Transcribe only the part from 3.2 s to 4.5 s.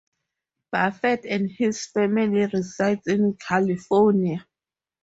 California.